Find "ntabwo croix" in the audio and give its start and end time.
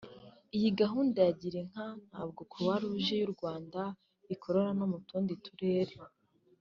2.09-2.77